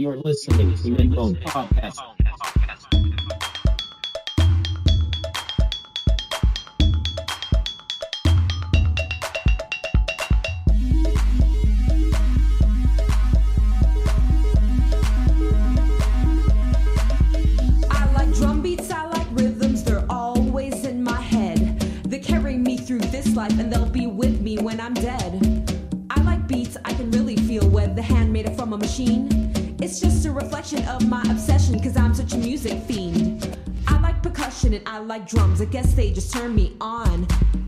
You're 0.00 0.16
listening 0.18 0.76
to 0.76 0.94
Ringbone 0.94 1.42
Podcast. 1.42 1.98
I 17.90 18.12
like 18.12 18.32
drum 18.36 18.62
beats, 18.62 18.92
I 18.92 19.06
like 19.06 19.26
rhythms, 19.32 19.82
they're 19.82 20.06
always 20.08 20.84
in 20.84 21.02
my 21.02 21.20
head. 21.20 21.80
They 22.04 22.20
carry 22.20 22.56
me 22.56 22.76
through 22.76 23.00
this 23.00 23.34
life 23.34 23.58
and 23.58 23.72
they'll 23.72 23.90
be 23.90 24.06
with 24.06 24.40
me 24.40 24.58
when 24.58 24.80
I'm 24.80 24.94
dead. 24.94 25.68
I 26.08 26.22
like 26.22 26.46
beats, 26.46 26.76
I 26.84 26.94
can 26.94 27.10
really 27.10 27.34
feel 27.34 27.68
the 27.96 28.02
hand 28.02 28.32
made 28.32 28.46
it 28.46 28.54
from 28.54 28.72
a 28.72 28.78
machine. 28.78 29.37
Reflection 30.70 30.94
of 30.94 31.08
my 31.08 31.22
obsession, 31.30 31.80
cause 31.80 31.96
I'm 31.96 32.12
such 32.12 32.34
a 32.34 32.36
music 32.36 32.82
fiend. 32.82 33.56
I 33.86 33.98
like 34.00 34.22
percussion 34.22 34.74
and 34.74 34.86
I 34.86 34.98
like 34.98 35.26
drums, 35.26 35.62
I 35.62 35.64
guess 35.64 35.94
they 35.94 36.10
just 36.10 36.30
turn 36.30 36.54
me 36.54 36.76
on. 36.78 37.26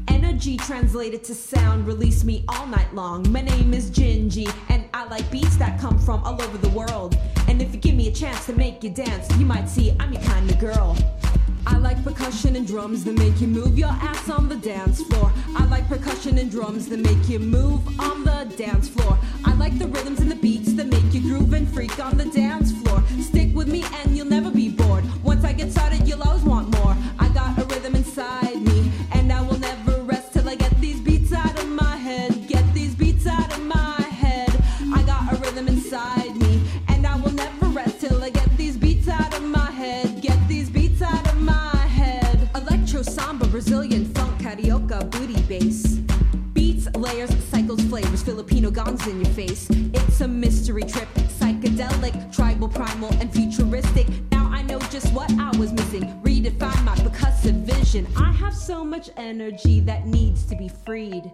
Energy 0.08 0.58
translated 0.58 1.24
to 1.24 1.34
sound, 1.34 1.86
release 1.86 2.24
me 2.24 2.44
all 2.48 2.66
night 2.66 2.94
long. 2.94 3.24
My 3.32 3.40
name 3.40 3.72
is 3.72 3.90
Gingy, 3.90 4.52
and 4.68 4.84
I 4.92 5.04
like 5.04 5.30
beats 5.30 5.56
that 5.56 5.80
come 5.80 5.98
from 5.98 6.22
all 6.24 6.42
over 6.42 6.58
the 6.58 6.68
world. 6.70 7.16
And 7.48 7.62
if 7.62 7.72
you 7.72 7.80
give 7.80 7.94
me 7.94 8.08
a 8.08 8.12
chance 8.12 8.44
to 8.46 8.52
make 8.52 8.84
you 8.84 8.90
dance, 8.90 9.34
you 9.38 9.46
might 9.46 9.66
see 9.66 9.96
I'm 9.98 10.12
your 10.12 10.22
kind 10.22 10.50
of 10.50 10.58
girl. 10.58 10.94
I 11.70 11.78
like 11.78 12.02
percussion 12.02 12.56
and 12.56 12.66
drums 12.66 13.04
that 13.04 13.16
make 13.16 13.40
you 13.40 13.46
move 13.46 13.78
your 13.78 13.88
ass 13.88 14.28
on 14.28 14.48
the 14.48 14.56
dance 14.56 15.02
floor. 15.04 15.32
I 15.56 15.64
like 15.66 15.88
percussion 15.88 16.36
and 16.38 16.50
drums 16.50 16.88
that 16.88 16.98
make 16.98 17.28
you 17.28 17.38
move 17.38 17.80
on 18.00 18.24
the 18.24 18.52
dance 18.56 18.88
floor. 18.88 19.16
I 19.44 19.54
like 19.54 19.78
the 19.78 19.86
rhythms 19.86 20.20
and 20.20 20.30
the 20.30 20.34
beats 20.34 20.72
that 20.74 20.88
make 20.88 21.14
you 21.14 21.20
groove 21.20 21.52
and 21.52 21.68
freak 21.72 21.96
on 22.04 22.16
the 22.16 22.26
dance 22.26 22.72
floor. 22.72 23.02
Stick 23.20 23.54
with 23.54 23.68
me 23.68 23.84
and 24.02 24.16
you'll 24.16 24.26
never 24.26 24.50
be 24.50 24.68
bored. 24.68 25.04
Once 25.22 25.44
I 25.44 25.52
get 25.52 25.70
started, 25.70 26.08
you'll 26.08 26.22
always 26.22 26.42
want 26.42 26.70
more. 26.74 26.79
Much 58.90 59.08
energy 59.16 59.78
that 59.78 60.04
needs 60.04 60.44
to 60.44 60.56
be 60.56 60.68
freed. 60.68 61.30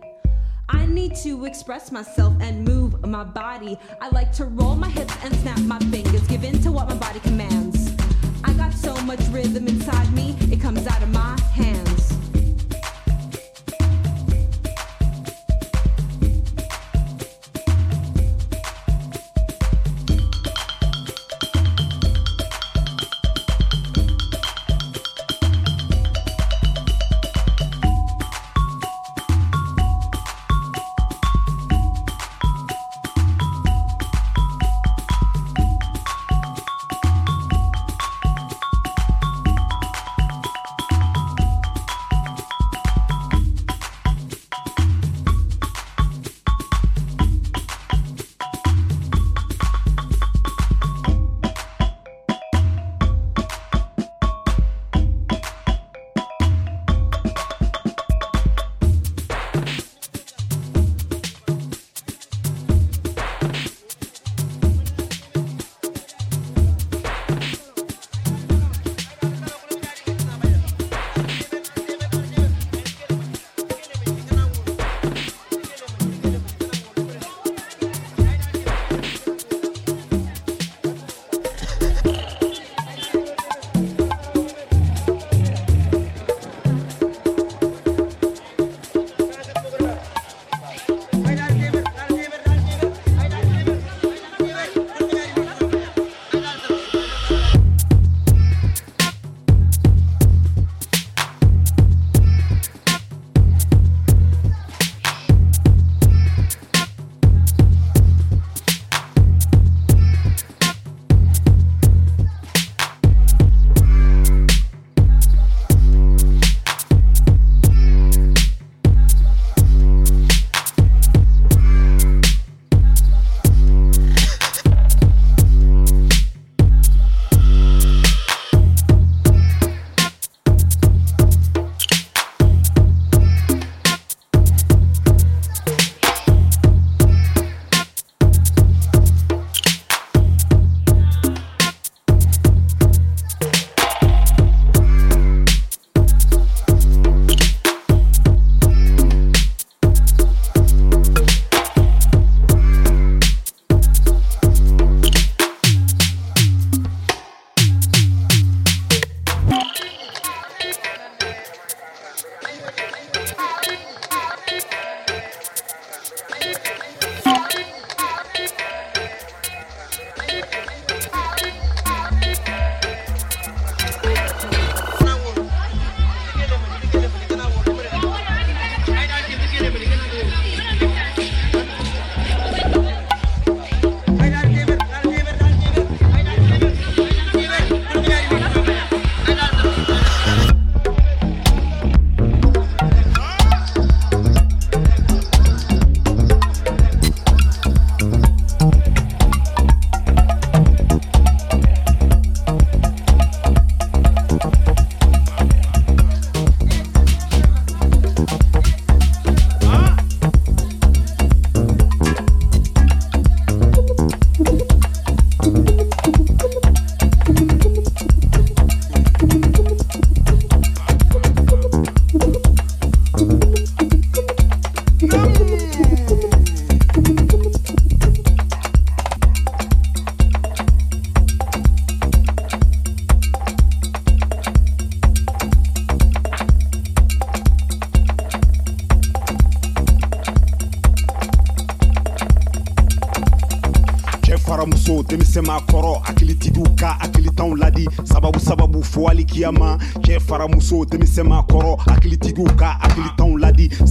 I 0.69 0.85
need 0.85 1.17
to 1.25 1.47
express 1.47 1.91
myself 1.91 2.35
and 2.39 2.69
move 2.69 3.03
my 3.07 3.25
body. 3.25 3.79
I 3.99 4.11
like 4.11 4.31
to 4.33 4.45
roll 4.45 4.77
my 4.77 4.91
hips 4.91 5.17
and 5.25 5.35
snap 5.37 5.61
my 5.61 5.79
fingers, 5.79 6.27
give 6.27 6.45
in 6.45 6.61
to 6.63 6.71
what 6.71 6.87
my 6.87 6.97
body 6.97 7.21
commands. 7.21 7.95
I 8.45 8.53
got 8.53 8.75
so 8.75 8.95
much 9.05 9.21
rhythm 9.31 9.69
inside 9.69 10.13
me, 10.13 10.37
it 10.53 10.61
comes 10.61 10.87
out 10.87 11.03
of 11.03 11.09
my 11.09 11.41
hands. 11.55 12.06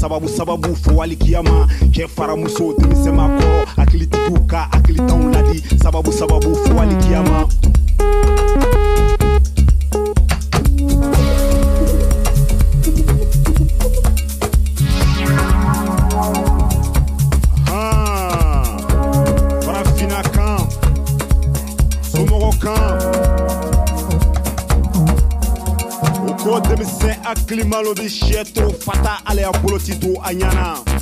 Sababu 0.06 0.30
sababu 0.30 0.75
fɔwali 0.75 1.16
kiyama. 1.18 1.68
Cɛ 1.94 2.07
faramuso 2.16 2.74
denmisɛnma 2.78 3.25
kɔrɔ 3.38 3.66
hakilitigiw 3.78 4.38
ka 4.48 4.68
hakilitanw 4.72 5.31
ladi 5.34 5.57
sababu 5.84 6.12
sababu 6.12 6.50
fɔwali 6.63 6.96
kiyama 7.02 7.48
hakili 27.46 27.64
malo 27.64 27.94
bi 27.94 28.10
sɛ 28.10 28.44
to 28.54 28.72
fata 28.86 29.22
ale 29.26 29.42
y'a 29.42 29.52
bolo 29.62 29.78
ti 29.78 29.94
a 30.24 30.95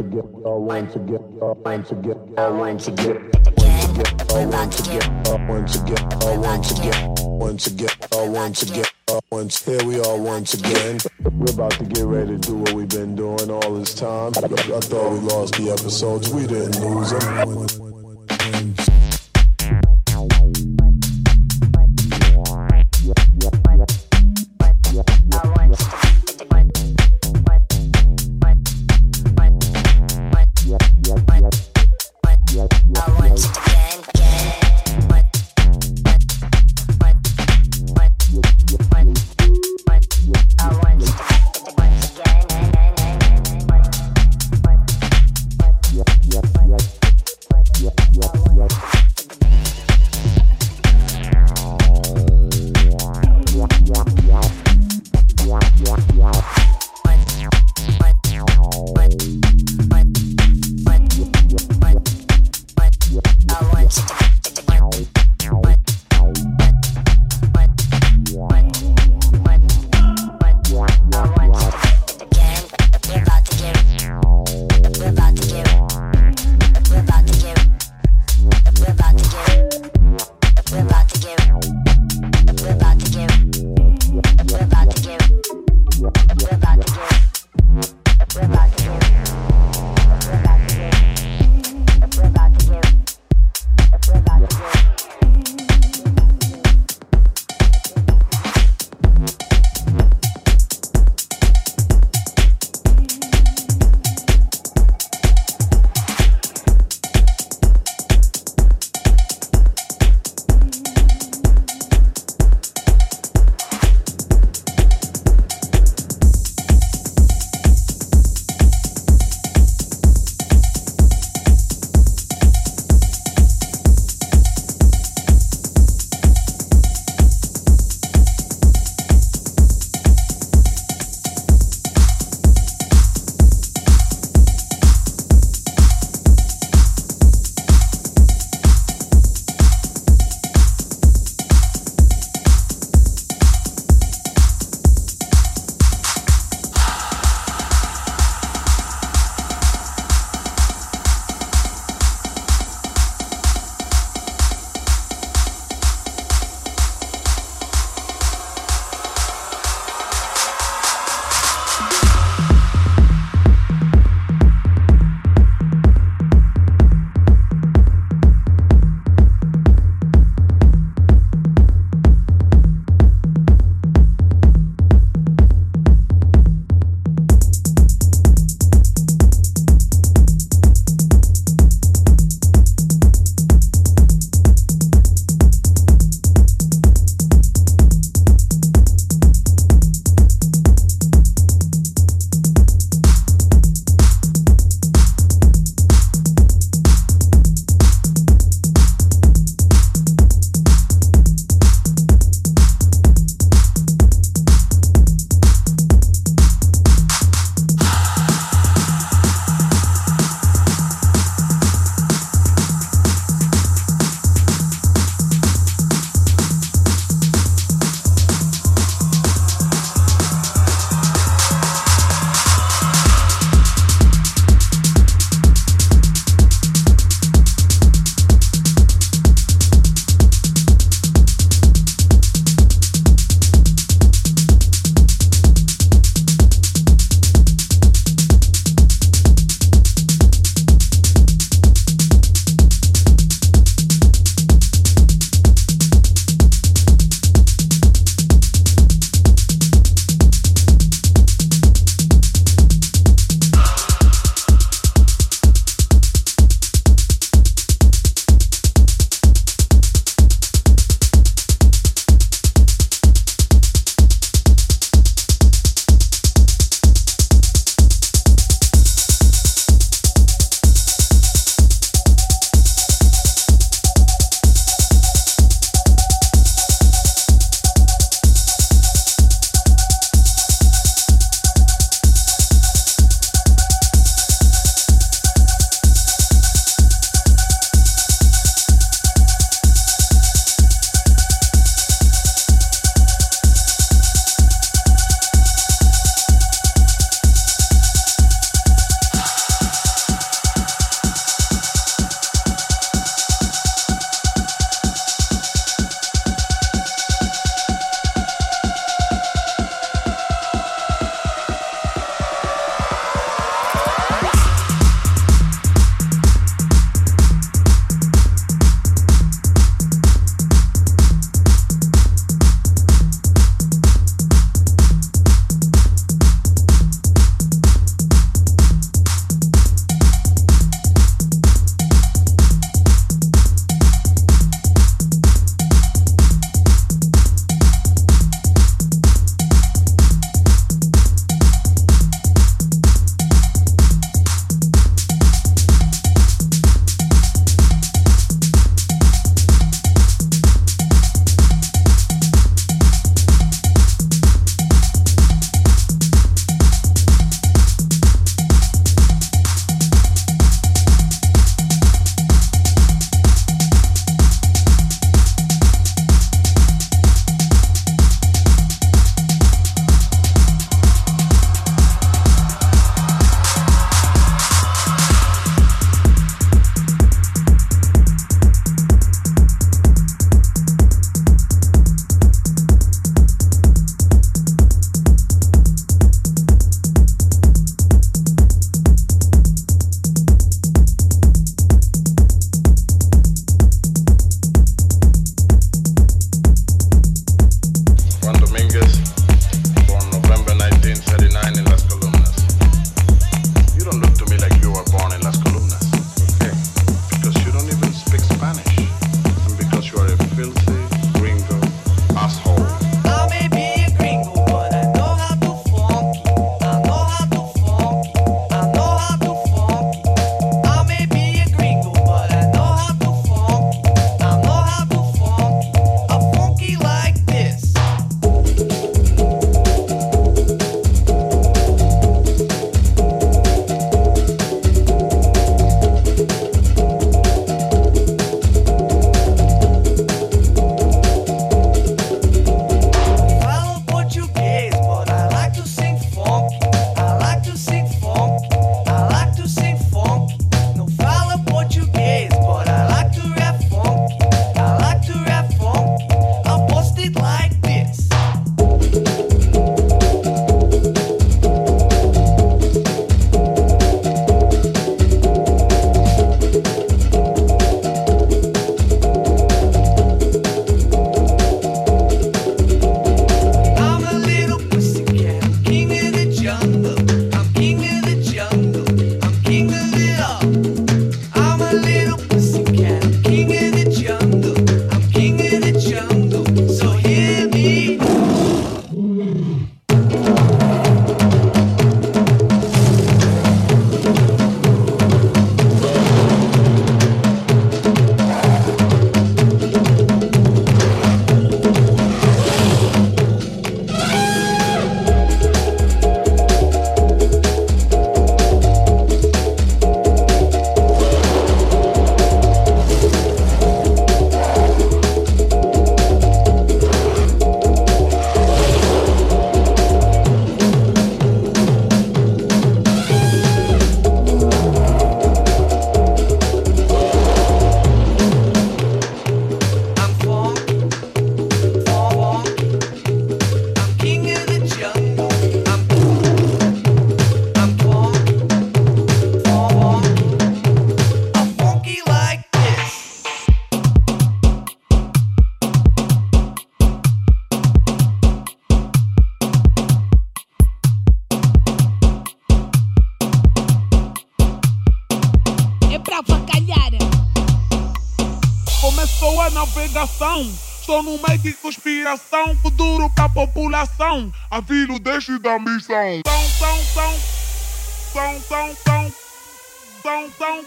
uh, 0.00 0.02
uh, 0.02 0.50
uh, 0.50 0.58
once 0.58 0.96
again. 0.96 1.20
all 1.44 1.64
all 4.30 4.46
once 5.46 5.76
again, 5.76 6.00
all 6.22 6.38
again, 6.72 7.14
once 7.20 7.66
again, 7.66 7.88
all 8.12 8.28
again, 8.62 8.84
all 9.08 9.20
once. 9.30 9.64
Here 9.64 9.84
we 9.84 10.00
are 10.00 10.18
once 10.18 10.54
again. 10.54 10.98
We're 11.22 11.52
about 11.52 11.72
to 11.72 11.84
get 11.84 12.04
ready 12.04 12.32
to 12.32 12.38
do 12.38 12.56
what 12.56 12.72
we've 12.72 12.88
been 12.88 13.14
doing 13.14 13.50
all 13.50 13.74
this 13.74 13.94
time. 13.94 14.32
I 14.36 14.80
thought 14.80 15.12
we 15.12 15.18
lost 15.20 15.54
the 15.54 15.70
episodes. 15.70 16.32
We 16.32 16.46
didn't 16.46 16.80
lose 16.80 17.10
them. 17.10 17.83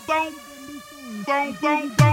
bom, 0.08 0.32
bom, 1.26 1.53
bom, 1.62 1.89
bom. 1.97 2.08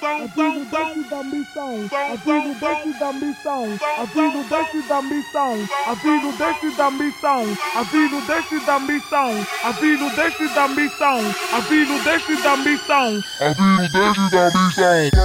Bom, 0.00 0.28
bom, 0.36 0.64
bom, 0.70 1.02
da 1.10 1.22
missão, 1.24 1.98
abrindo 2.12 2.54
dentro 2.60 2.98
da 2.98 3.12
missão, 3.12 3.78
abrindo 3.98 4.48
dentro 4.48 4.82
da 4.88 5.02
missão, 5.02 5.68
abrindo 5.88 6.38
dentro 6.38 6.72
da 6.72 6.90
missão, 6.90 7.48
abrindo 7.74 8.20
dentro 8.26 8.60
da 8.66 8.80
missão, 8.80 9.36
abrindo 9.64 10.10
dentro 10.14 10.54
da 10.54 10.68
missão, 10.68 11.26
abrindo 11.48 12.04
dentro 12.04 12.42
da 12.42 12.56
missão, 12.56 13.24
abrindo 13.40 13.90
dentro 13.92 14.30
da 14.30 14.46
missão. 14.48 15.22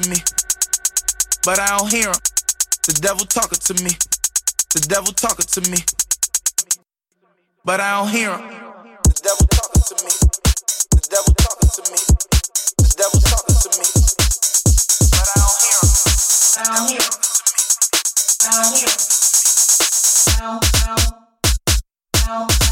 To 0.00 0.10
me. 0.10 0.16
But 1.44 1.58
I 1.58 1.78
don't 1.78 1.90
hear 1.90 2.08
him. 2.08 2.20
The 2.84 2.98
devil 3.00 3.24
talking 3.24 3.58
to 3.58 3.74
me. 3.82 3.96
The 4.74 4.84
devil 4.88 5.12
talking 5.12 5.46
to 5.46 5.70
me. 5.70 5.78
But 7.64 7.80
I 7.80 7.96
don't 7.96 8.10
hear 8.10 8.36
him. 8.36 8.44
The 9.04 9.20
devil 9.24 9.46
talking 9.48 9.82
to 9.88 9.96
me. 10.04 10.12
The 10.92 11.00
devil 11.08 11.32
talking 11.40 11.70
to 11.76 11.82
me. 11.88 12.00
The 12.76 12.94
devil 13.00 13.20
talking 13.24 13.56
to 13.56 13.70
me. 13.72 13.88
But 15.16 15.26
I 15.32 15.40
don't 15.40 15.60
hear 15.64 15.80
him. 15.80 15.96
I 16.56 16.64
don't 16.76 16.88
hear 16.92 17.00
him. 17.00 17.16
I 18.44 18.52
don't 18.52 18.76
hear 18.76 18.92
him. 18.92 19.00
Ow, 20.44 20.60
ow. 20.84 21.00
Ow, 22.28 22.48
ow. 22.52 22.65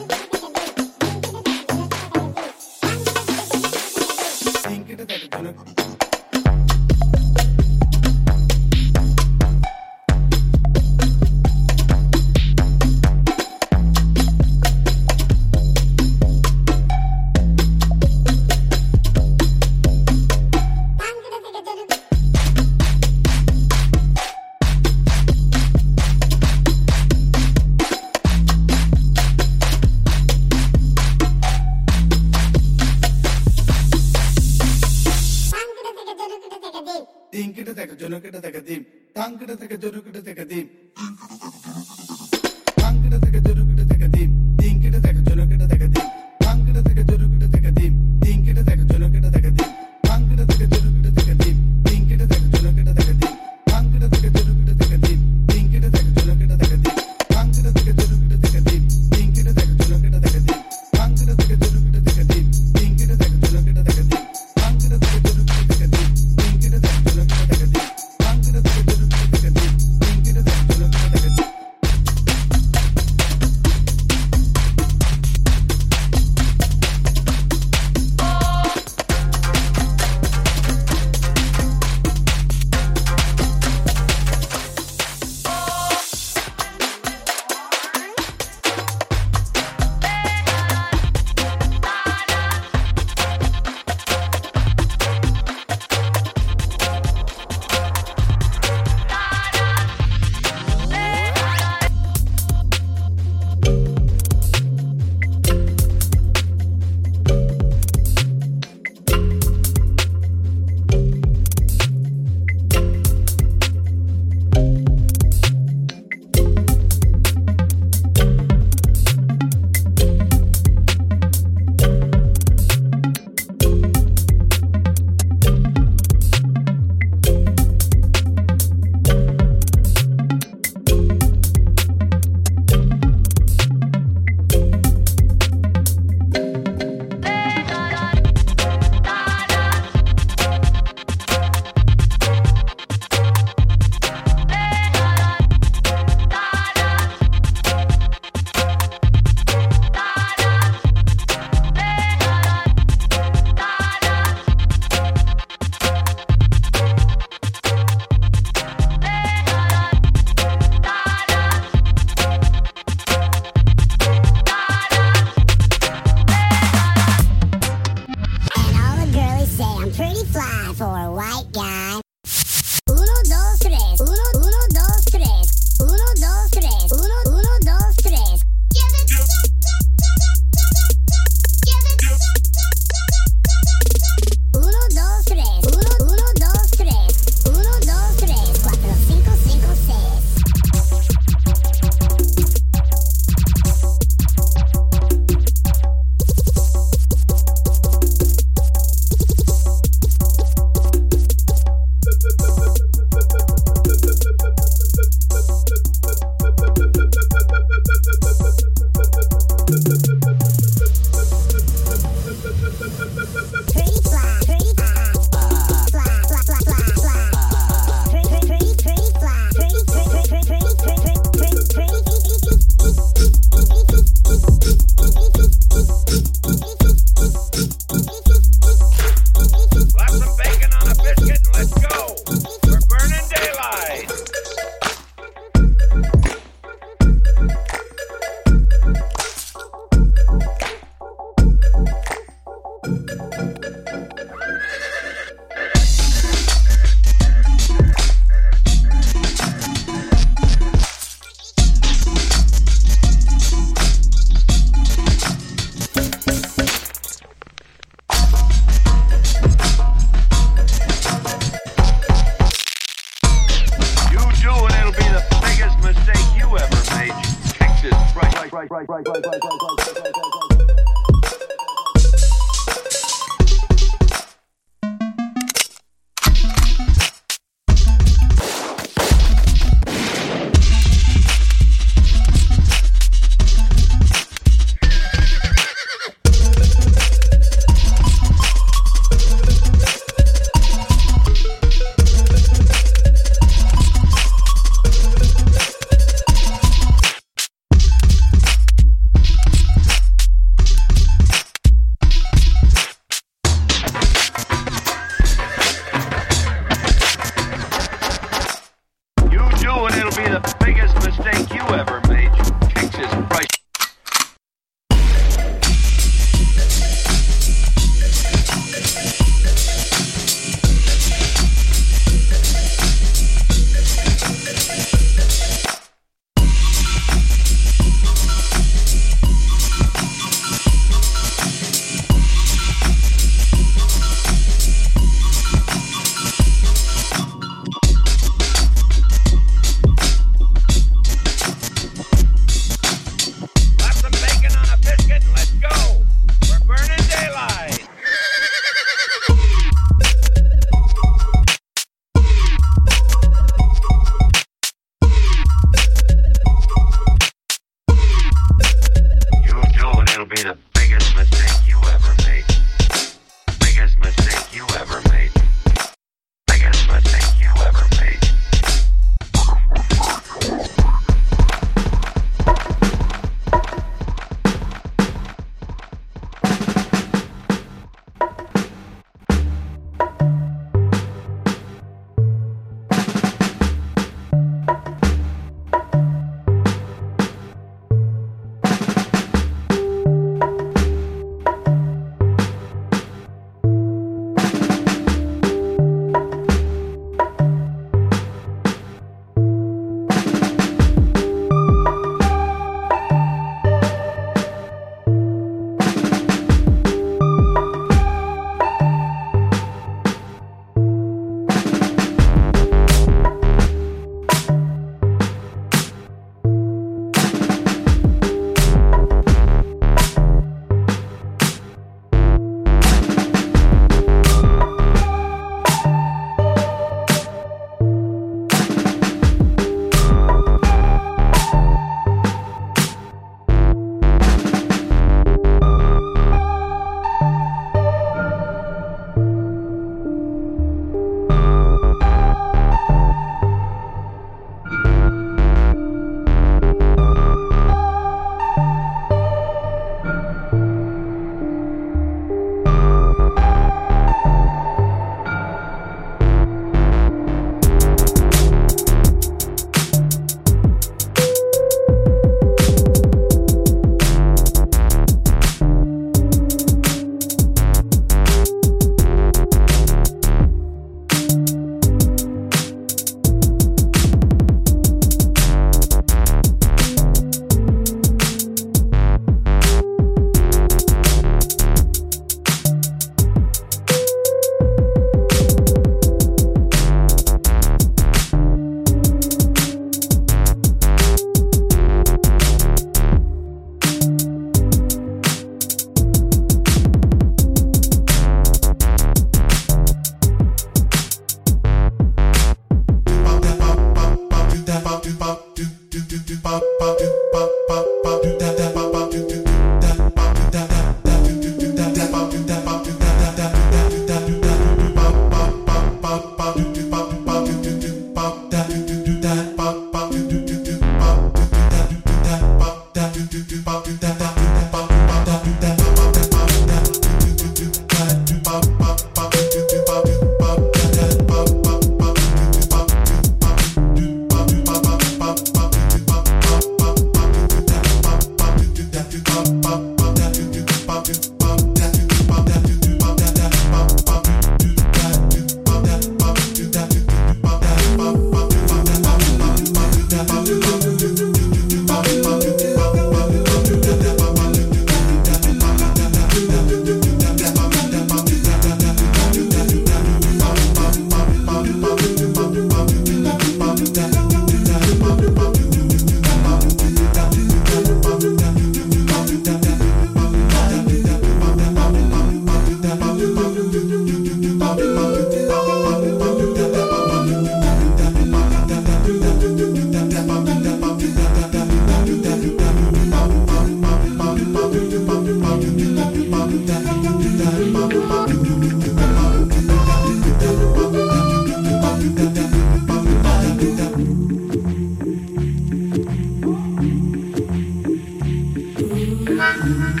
Mm-hmm. 599.71 600.00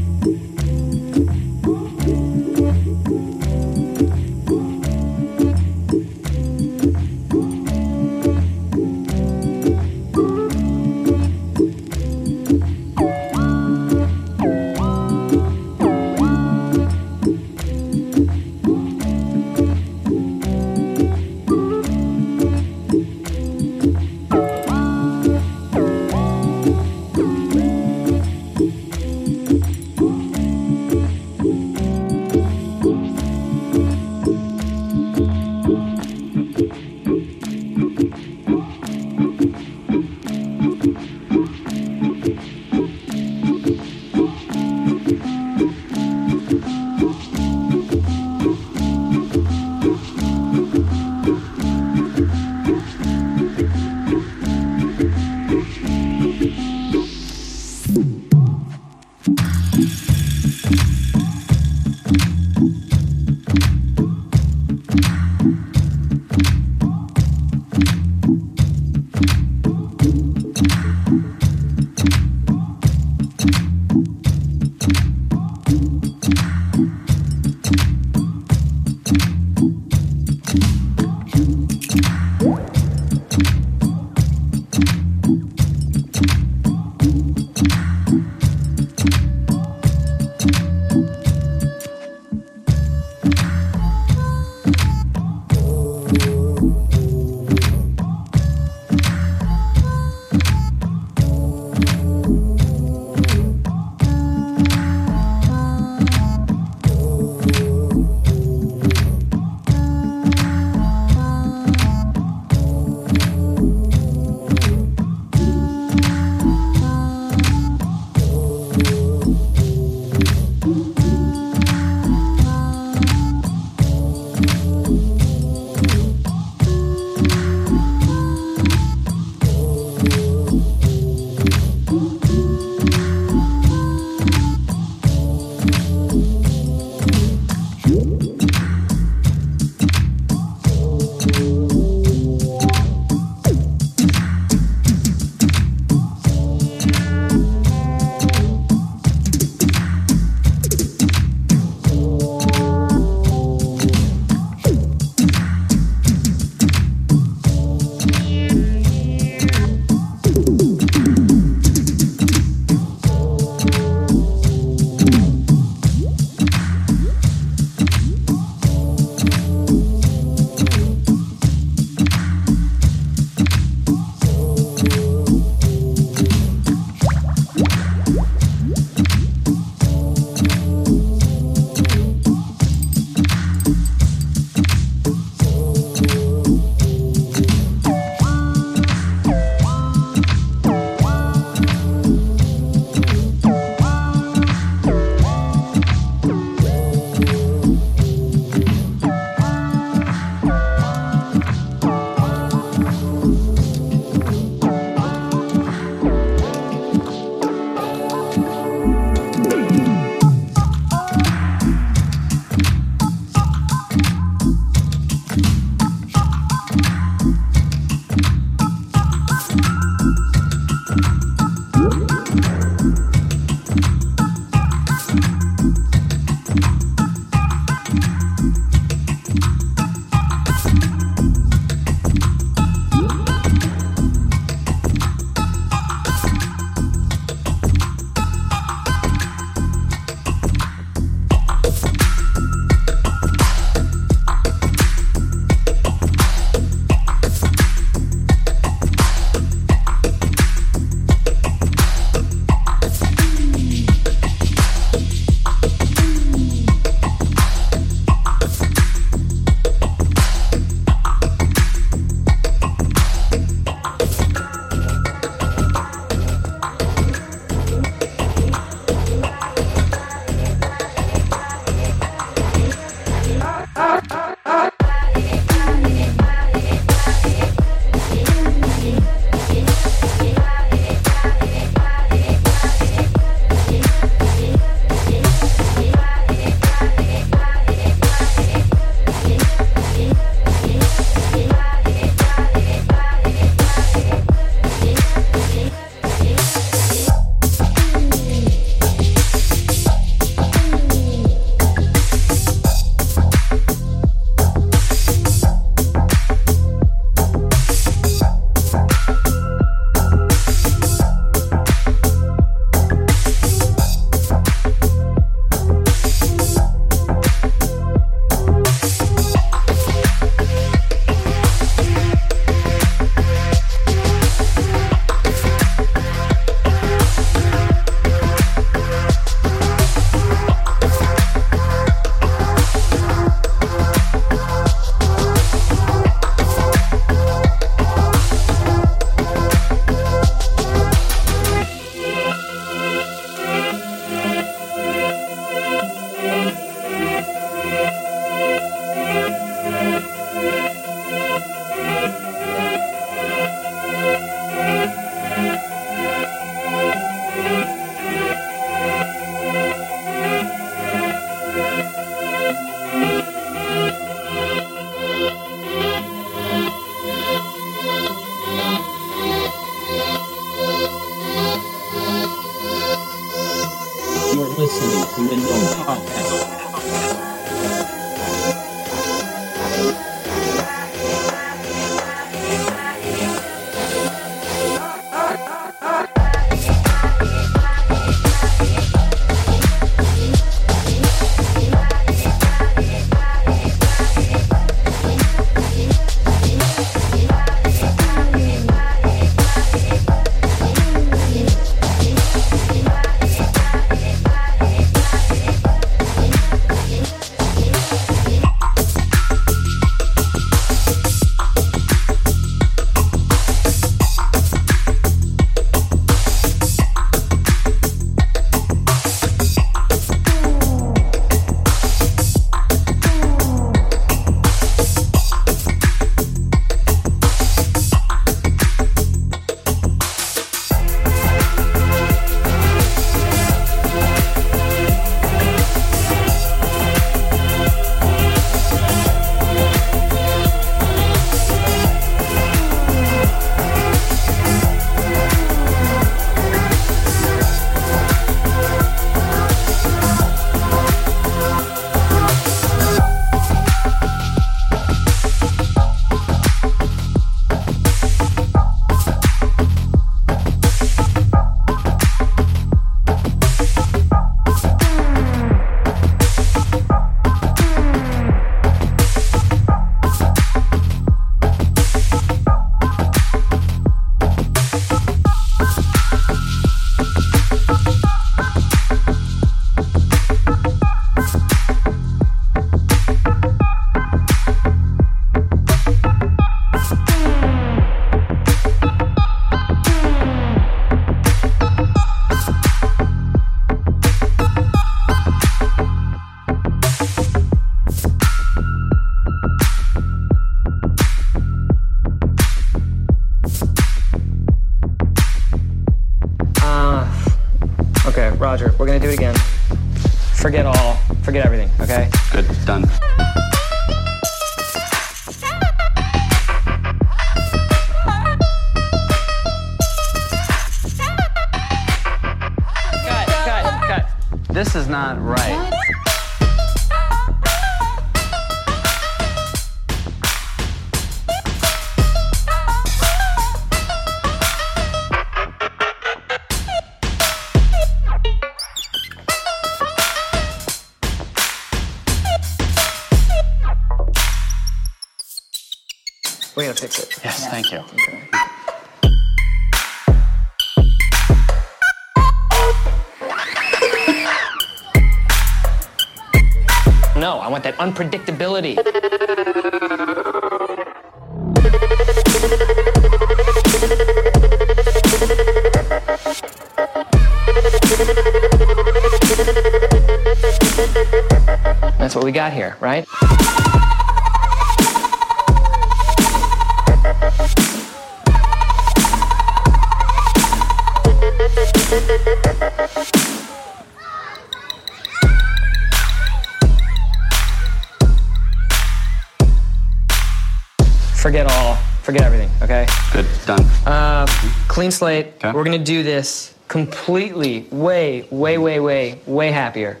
Clean 594.82 594.90
slate. 594.90 595.26
We're 595.44 595.62
gonna 595.62 595.78
do 595.78 596.02
this 596.02 596.56
completely, 596.66 597.68
way, 597.70 598.26
way, 598.32 598.58
way, 598.58 598.80
way, 598.80 599.20
way 599.26 599.52
happier. 599.52 600.00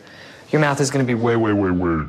Your 0.50 0.60
mouth 0.60 0.80
is 0.80 0.90
gonna 0.90 1.04
be 1.04 1.14
way, 1.14 1.36
way, 1.36 1.52
way, 1.52 1.70
way 1.70 2.04